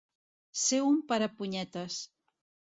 [0.61, 1.99] Ser un perepunyetes.